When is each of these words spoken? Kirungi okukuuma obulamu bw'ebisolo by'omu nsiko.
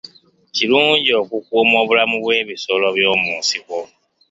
Kirungi 0.55 1.11
okukuuma 1.21 1.75
obulamu 1.83 2.15
bw'ebisolo 2.23 2.87
by'omu 2.95 3.29
nsiko. 3.39 3.79